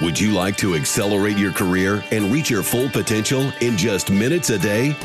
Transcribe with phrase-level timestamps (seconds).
[0.00, 4.48] Would you like to accelerate your career and reach your full potential in just minutes
[4.48, 4.96] a day?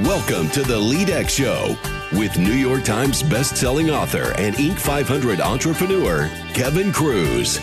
[0.00, 1.76] Welcome to the LeadX Show
[2.18, 4.80] with New York Times best-selling author and Inc.
[4.80, 7.58] 500 entrepreneur Kevin Kruse.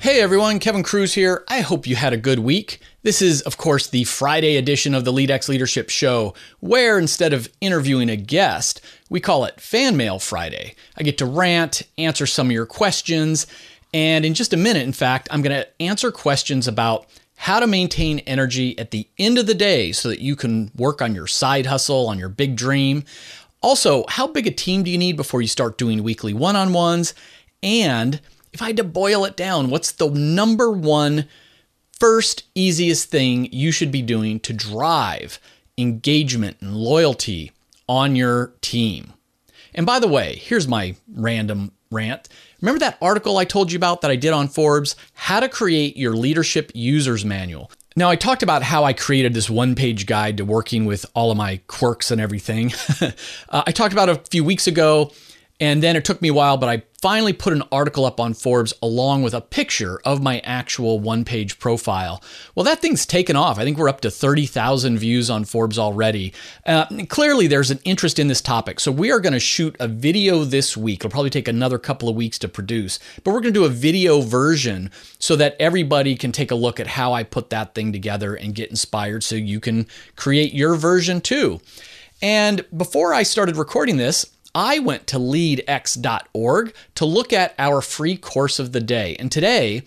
[0.00, 1.44] Hey everyone, Kevin Kruse here.
[1.46, 2.80] I hope you had a good week.
[3.04, 7.50] This is, of course, the Friday edition of the LeadX Leadership Show, where instead of
[7.60, 8.80] interviewing a guest,
[9.10, 10.76] we call it Fan Mail Friday.
[10.96, 13.48] I get to rant, answer some of your questions,
[13.92, 17.66] and in just a minute, in fact, I'm going to answer questions about how to
[17.66, 21.26] maintain energy at the end of the day so that you can work on your
[21.26, 23.02] side hustle, on your big dream.
[23.62, 26.72] Also, how big a team do you need before you start doing weekly one on
[26.72, 27.14] ones?
[27.64, 28.20] And
[28.52, 31.26] if I had to boil it down, what's the number one
[32.02, 35.38] first easiest thing you should be doing to drive
[35.78, 37.52] engagement and loyalty
[37.88, 39.12] on your team?
[39.72, 42.28] And by the way, here's my random rant.
[42.60, 44.96] Remember that article I told you about that I did on Forbes?
[45.12, 47.70] How to create your leadership user's manual.
[47.94, 51.30] Now, I talked about how I created this one page guide to working with all
[51.30, 52.72] of my quirks and everything.
[53.00, 55.12] uh, I talked about a few weeks ago
[55.62, 58.34] and then it took me a while, but I finally put an article up on
[58.34, 62.20] Forbes along with a picture of my actual one page profile.
[62.56, 63.60] Well, that thing's taken off.
[63.60, 66.34] I think we're up to 30,000 views on Forbes already.
[66.66, 68.80] Uh, clearly, there's an interest in this topic.
[68.80, 70.98] So, we are going to shoot a video this week.
[70.98, 73.68] It'll probably take another couple of weeks to produce, but we're going to do a
[73.68, 74.90] video version
[75.20, 78.52] so that everybody can take a look at how I put that thing together and
[78.52, 81.60] get inspired so you can create your version too.
[82.20, 88.16] And before I started recording this, I went to leadx.org to look at our free
[88.16, 89.16] course of the day.
[89.18, 89.82] And today,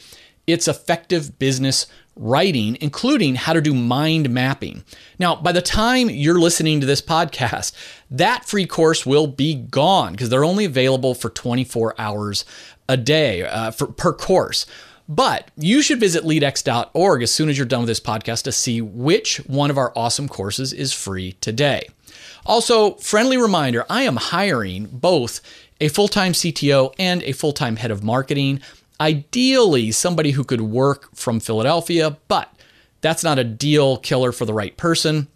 [0.48, 4.84] it's effective business writing, including how to do mind mapping.
[5.20, 7.74] Now, by the time you're listening to this podcast,
[8.10, 12.46] that free course will be gone because they're only available for 24 hours
[12.88, 14.66] a day uh, for, per course.
[15.08, 18.82] But you should visit leadx.org as soon as you're done with this podcast to see
[18.82, 21.88] which one of our awesome courses is free today.
[22.46, 25.42] Also, friendly reminder I am hiring both
[25.80, 28.62] a full time CTO and a full time head of marketing.
[29.00, 32.52] Ideally, somebody who could work from Philadelphia, but
[33.02, 35.28] that's not a deal killer for the right person.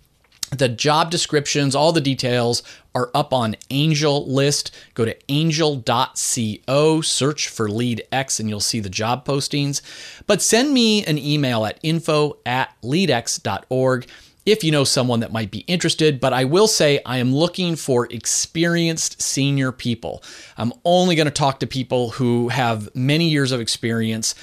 [0.51, 2.63] The job descriptions, all the details
[2.95, 4.75] are up on Angel List.
[4.95, 9.81] Go to angel.co, search for Lead X, and you'll see the job postings.
[10.25, 14.07] But send me an email at info at leadx.org
[14.45, 16.19] if you know someone that might be interested.
[16.19, 20.23] But I will say I am looking for experienced senior people.
[20.57, 24.33] I'm only going to talk to people who have many years of experience,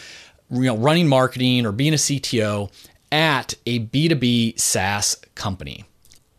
[0.51, 2.71] you know, running marketing or being a CTO
[3.11, 5.85] at a B2B SaaS company.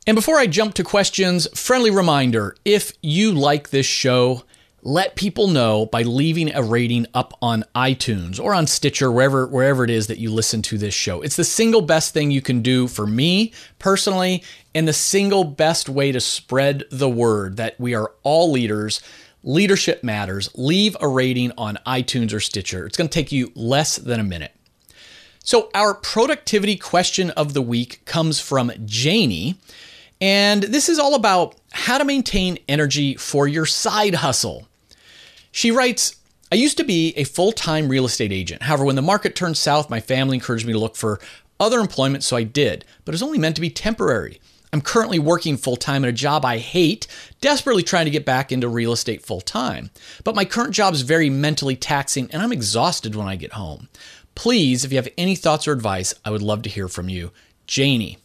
[0.07, 4.43] And before I jump to questions, friendly reminder if you like this show,
[4.81, 9.83] let people know by leaving a rating up on iTunes or on Stitcher, wherever wherever
[9.83, 11.21] it is that you listen to this show.
[11.21, 15.89] It's the single best thing you can do for me personally, and the single best
[15.89, 19.01] way to spread the word that we are all leaders.
[19.43, 20.49] Leadership matters.
[20.55, 22.85] Leave a rating on iTunes or Stitcher.
[22.85, 24.55] It's going to take you less than a minute.
[25.43, 29.57] So, our productivity question of the week comes from Janie.
[30.19, 34.67] And this is all about how to maintain energy for your side hustle.
[35.51, 36.15] She writes,
[36.51, 38.63] I used to be a full time real estate agent.
[38.63, 41.19] However, when the market turned south, my family encouraged me to look for
[41.59, 44.39] other employment, so I did, but it was only meant to be temporary.
[44.71, 47.07] I'm currently working full time at a job I hate,
[47.41, 49.89] desperately trying to get back into real estate full time.
[50.23, 53.87] But my current job is very mentally taxing and I'm exhausted when I get home.
[54.35, 57.31] Please, if you have any thoughts or advice, I would love to hear from you.
[57.65, 58.19] Janie.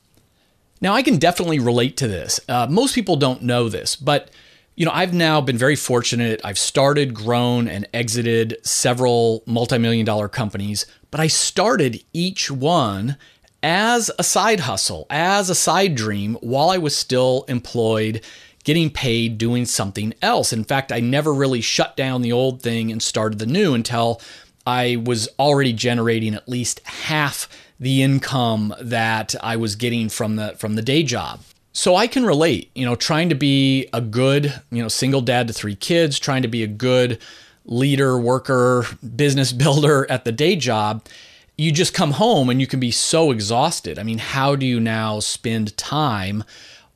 [0.82, 2.40] Now, I can definitely relate to this.
[2.48, 4.30] Uh, most people don't know this, but
[4.74, 6.40] you know, I've now been very fortunate.
[6.42, 13.16] I've started, grown, and exited several multi million dollar companies, but I started each one
[13.62, 18.22] as a side hustle, as a side dream while I was still employed,
[18.64, 20.52] getting paid, doing something else.
[20.52, 24.20] In fact, I never really shut down the old thing and started the new until
[24.66, 27.48] I was already generating at least half
[27.80, 31.40] the income that I was getting from the from the day job.
[31.72, 35.48] So I can relate, you know, trying to be a good, you know, single dad
[35.48, 37.18] to three kids, trying to be a good
[37.64, 38.84] leader, worker,
[39.16, 41.06] business builder at the day job.
[41.56, 43.98] You just come home and you can be so exhausted.
[43.98, 46.44] I mean, how do you now spend time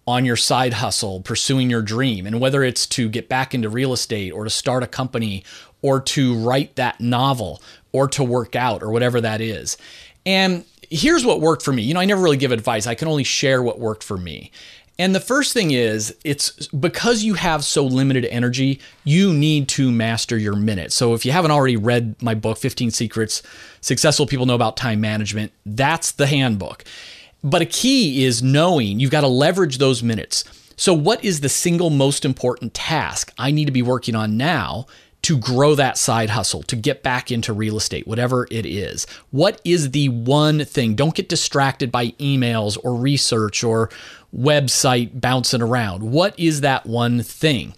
[0.07, 2.27] on your side hustle, pursuing your dream?
[2.27, 5.43] And whether it's to get back into real estate or to start a company
[5.83, 7.63] or to write that novel
[7.93, 9.77] or to work out or whatever that is.
[10.25, 11.83] And here's what worked for me.
[11.83, 12.87] You know, I never really give advice.
[12.87, 14.51] I can only share what worked for me.
[14.99, 19.93] And the first thing is, it's because you have so limited energy, you need to
[19.93, 20.95] master your minutes.
[20.95, 23.43] So if you haven't already read my book, 15 Secrets
[23.83, 26.85] Successful People Know About Time Management, that's the handbook.
[27.45, 30.45] But a key is knowing you've got to leverage those minutes.
[30.77, 34.87] So, what is the single most important task I need to be working on now
[35.27, 39.09] to grow that side hustle, to get back into real estate, whatever it is?
[39.33, 40.95] What is the one thing?
[40.95, 43.91] Don't get distracted by emails or research or
[44.33, 46.05] website bouncing around.
[46.13, 47.75] What is that one thing?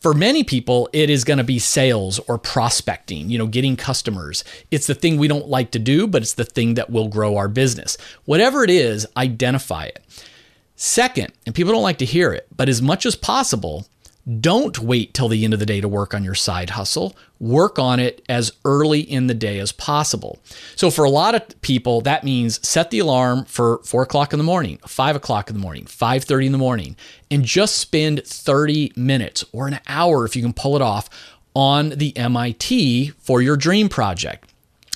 [0.00, 4.42] For many people, it is going to be sales or prospecting, you know, getting customers.
[4.72, 7.36] It's the thing we don't like to do, but it's the thing that will grow
[7.36, 7.96] our business.
[8.24, 10.02] Whatever it is, identify it.
[10.74, 13.86] Second, and people don't like to hear it, but as much as possible,
[14.28, 17.16] don't wait till the end of the day to work on your side hustle.
[17.40, 20.38] Work on it as early in the day as possible.
[20.76, 24.38] So, for a lot of people, that means set the alarm for four o'clock in
[24.38, 26.96] the morning, five o'clock in the morning, five thirty in the morning,
[27.30, 31.08] and just spend thirty minutes or an hour if you can pull it off
[31.54, 34.52] on the MIT for your dream project.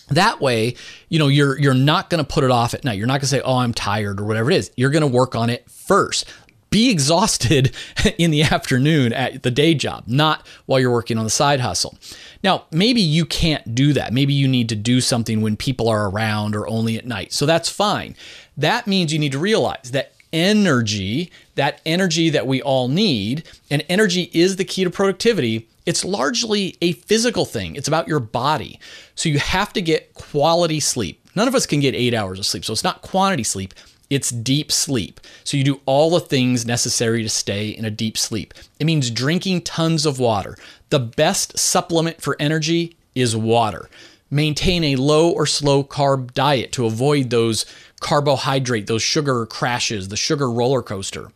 [0.08, 0.74] That way,
[1.08, 2.98] you know, you're you're not going to put it off at night.
[2.98, 4.70] You're not going to say, "Oh, I'm tired" or whatever it is.
[4.76, 6.26] You're going to work on it first.
[6.72, 7.72] Be exhausted
[8.18, 11.96] in the afternoon at the day job, not while you're working on the side hustle.
[12.42, 14.12] Now, maybe you can't do that.
[14.12, 17.32] Maybe you need to do something when people are around or only at night.
[17.32, 18.16] So that's fine.
[18.56, 23.84] That means you need to realize that energy, that energy that we all need, and
[23.88, 27.76] energy is the key to productivity it's largely a physical thing.
[27.76, 28.78] It's about your body.
[29.14, 31.20] So you have to get quality sleep.
[31.34, 32.64] None of us can get eight hours of sleep.
[32.64, 33.74] So it's not quantity sleep,
[34.12, 35.20] it's deep sleep.
[35.42, 38.52] So you do all the things necessary to stay in a deep sleep.
[38.78, 40.58] It means drinking tons of water.
[40.90, 43.88] The best supplement for energy is water.
[44.30, 47.64] Maintain a low or slow carb diet to avoid those
[48.00, 51.32] carbohydrate, those sugar crashes, the sugar roller coaster.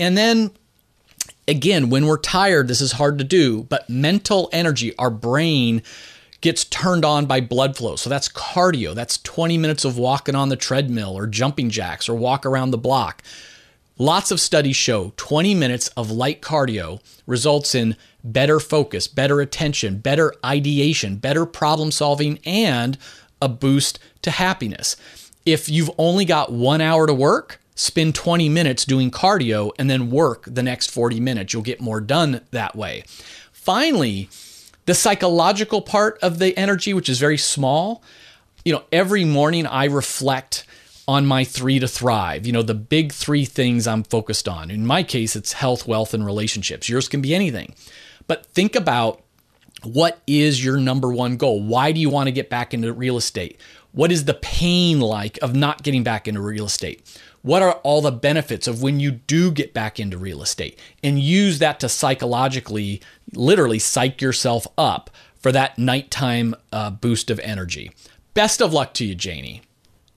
[0.00, 0.50] And then
[1.46, 5.84] again, when we're tired, this is hard to do, but mental energy, our brain
[6.40, 7.96] gets turned on by blood flow.
[7.96, 8.94] So that's cardio.
[8.94, 12.78] That's 20 minutes of walking on the treadmill or jumping jacks or walk around the
[12.78, 13.22] block.
[14.00, 19.98] Lots of studies show 20 minutes of light cardio results in better focus, better attention,
[19.98, 22.96] better ideation, better problem solving, and
[23.42, 24.96] a boost to happiness.
[25.44, 30.10] If you've only got one hour to work, spend 20 minutes doing cardio and then
[30.10, 31.52] work the next 40 minutes.
[31.52, 33.02] You'll get more done that way.
[33.50, 34.28] Finally,
[34.88, 38.02] the psychological part of the energy, which is very small,
[38.64, 40.64] you know, every morning I reflect
[41.06, 44.70] on my three to thrive, you know, the big three things I'm focused on.
[44.70, 46.88] In my case, it's health, wealth, and relationships.
[46.88, 47.74] Yours can be anything.
[48.28, 49.20] But think about
[49.84, 51.62] what is your number one goal?
[51.62, 53.60] Why do you want to get back into real estate?
[53.92, 57.02] What is the pain like of not getting back into real estate?
[57.42, 60.78] What are all the benefits of when you do get back into real estate?
[61.02, 63.00] And use that to psychologically,
[63.32, 67.92] literally psych yourself up for that nighttime uh, boost of energy.
[68.34, 69.62] Best of luck to you, Janie.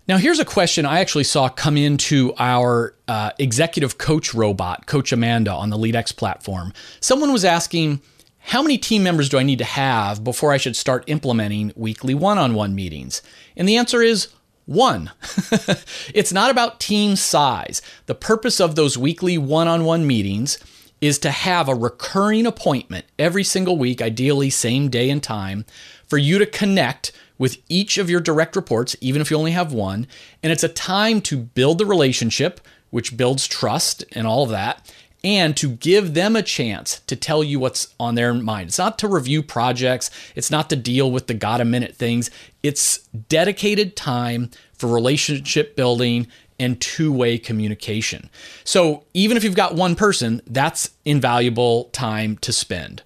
[0.08, 5.12] Now, here's a question I actually saw come into our uh, executive coach robot, Coach
[5.12, 6.74] Amanda, on the LeadX platform.
[7.00, 8.02] Someone was asking,
[8.42, 12.14] how many team members do I need to have before I should start implementing weekly
[12.14, 13.22] one on one meetings?
[13.56, 14.30] And the answer is
[14.66, 15.12] one.
[16.14, 17.82] it's not about team size.
[18.08, 20.58] The purpose of those weekly one on one meetings
[21.02, 25.66] is to have a recurring appointment every single week, ideally same day and time,
[26.08, 29.74] for you to connect with each of your direct reports, even if you only have
[29.74, 30.08] one.
[30.44, 32.62] And it's a time to build the relationship,
[32.92, 37.44] which builds trust and all of that, and to give them a chance to tell
[37.44, 38.70] you what's on their mind.
[38.70, 42.32] It's not to review projects, it's not to deal with the got a minute things.
[42.64, 43.00] It's
[43.30, 46.28] dedicated time for relationship building
[46.60, 48.30] and two way communication.
[48.64, 53.02] So even if you've got one person, that's invaluable time to spend.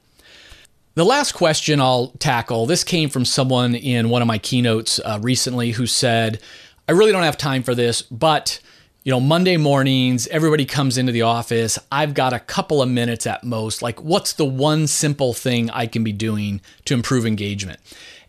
[0.96, 5.20] The last question I'll tackle this came from someone in one of my keynotes uh,
[5.22, 6.40] recently who said,
[6.88, 8.60] I really don't have time for this, but
[9.06, 11.78] you know, Monday mornings, everybody comes into the office.
[11.92, 13.84] I've got a couple of minutes at most.
[13.84, 17.80] Like, what's the one simple thing I can be doing to improve engagement?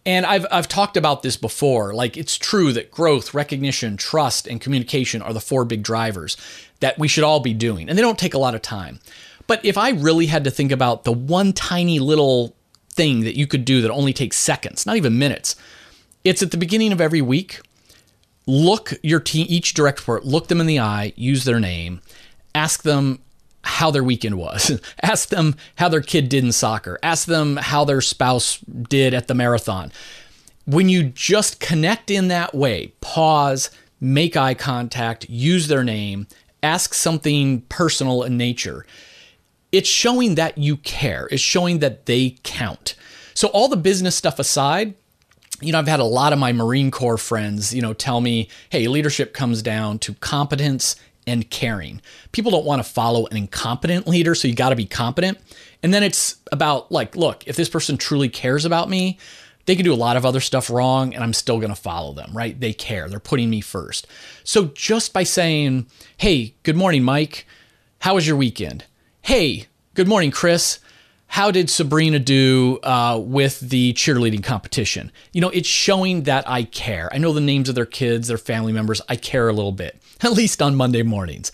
[0.05, 1.95] And I've, I've talked about this before.
[1.95, 6.37] Like, it's true that growth, recognition, trust, and communication are the four big drivers
[6.81, 7.89] that we should all be doing.
[7.89, 9.01] And they don't take a lot of time.
[9.47, 12.55] But if I really had to think about the one tiny little
[12.91, 15.57] thing that you could do that only takes seconds, not even minutes,
[16.23, 17.61] it's at the beginning of every week
[18.47, 22.01] look your team, each direct report, look them in the eye, use their name,
[22.55, 23.21] ask them
[23.63, 27.85] how their weekend was, ask them how their kid did in soccer, ask them how
[27.85, 29.93] their spouse did at the marathon.
[30.65, 36.27] When you just connect in that way, pause, make eye contact, use their name,
[36.63, 38.87] ask something personal in nature,
[39.73, 41.29] it's showing that you care.
[41.31, 42.95] It's showing that they count.
[43.35, 44.95] So all the business stuff aside,
[45.61, 48.49] you know, I've had a lot of my Marine Corps friends, you know, tell me,
[48.71, 50.97] hey, leadership comes down to competence
[51.27, 52.01] and caring.
[52.33, 55.39] People don't want to follow an incompetent leader, so you got to be competent.
[55.83, 59.19] And then it's about like, look, if this person truly cares about me,
[59.67, 62.13] they can do a lot of other stuff wrong and I'm still going to follow
[62.13, 62.59] them, right?
[62.59, 63.09] They care.
[63.09, 64.07] They're putting me first.
[64.45, 65.87] So just by saying,
[66.17, 67.47] "Hey, good morning, Mike.
[68.01, 68.85] How was your weekend?"
[69.23, 70.79] "Hey, good morning, Chris
[71.29, 75.13] how did Sabrina do uh, with the cheerleading competition?
[75.33, 77.09] You know, it's showing that I care.
[77.13, 79.01] I know the names of their kids, their family members.
[79.09, 81.53] I care a little bit, at least on Monday mornings.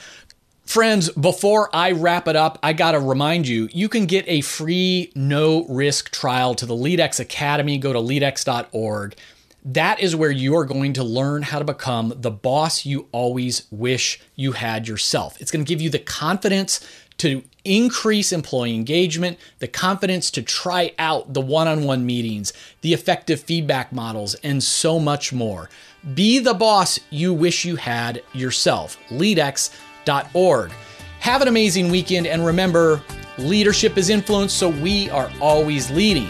[0.64, 4.40] Friends, before I wrap it up, I got to remind you you can get a
[4.40, 7.78] free no risk trial to the LeadX Academy.
[7.78, 9.16] Go to leadx.org.
[9.64, 13.66] That is where you are going to learn how to become the boss you always
[13.70, 15.40] wish you had yourself.
[15.40, 16.80] It's going to give you the confidence
[17.18, 22.92] to increase employee engagement, the confidence to try out the one on one meetings, the
[22.92, 25.70] effective feedback models, and so much more.
[26.14, 28.98] Be the boss you wish you had yourself.
[29.08, 30.72] LeadX.org.
[31.20, 33.00] Have an amazing weekend, and remember,
[33.38, 36.26] leadership is influence, so we are always leading.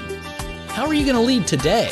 [0.69, 1.91] How are you going to lead today?